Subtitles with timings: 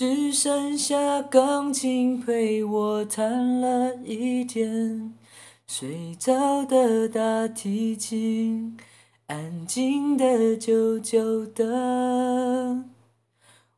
[0.00, 5.12] 只剩下钢琴陪我弹了一天，
[5.66, 8.78] 睡着的大提琴，
[9.26, 12.82] 安静的久久的。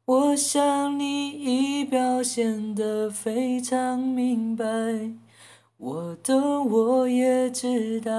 [0.04, 4.64] 我想你已表现得非常明白，
[5.76, 8.12] 我懂，我也知道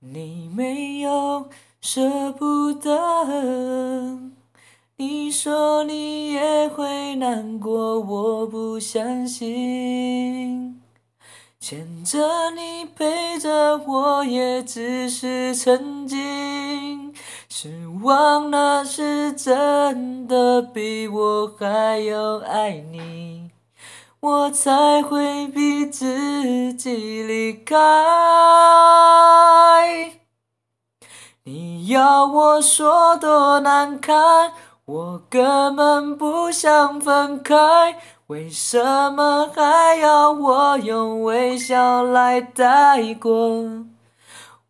[0.00, 1.48] 你没有
[1.80, 4.28] 舍不得。
[5.00, 6.17] 你说你
[7.08, 10.78] 会难过，我不相信。
[11.58, 17.14] 牵着你陪着我，也只是曾经。
[17.48, 23.50] 失望那是真的，比我还要爱你，
[24.20, 27.74] 我才会逼自己离开。
[31.44, 34.52] 你要我说多难堪？
[34.88, 37.54] 我根本不想分开，
[38.28, 43.84] 为什么还要我用微笑来带过？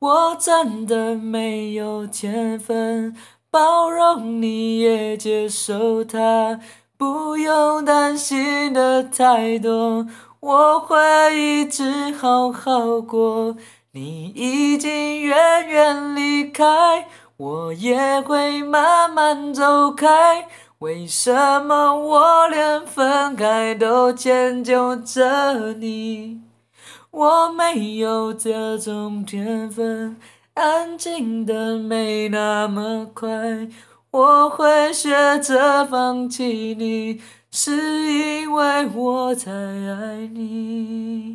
[0.00, 3.14] 我真的没有天分，
[3.48, 6.58] 包容你也接受他，
[6.96, 10.04] 不用担心的太多，
[10.40, 10.98] 我会
[11.32, 13.54] 一直好好过。
[13.92, 17.06] 你已经远远离开。
[17.38, 20.48] 我也会慢慢走开，
[20.80, 26.40] 为什么我连分开都迁就着你？
[27.12, 30.16] 我没有这种天分，
[30.54, 33.28] 安静的没那么快，
[34.10, 37.20] 我会学着放弃你，
[37.52, 41.27] 是因为我太爱你。